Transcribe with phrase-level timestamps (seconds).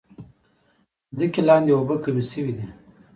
[0.03, 0.03] د
[1.19, 2.65] ځمکې لاندې اوبه کمې شوي دي.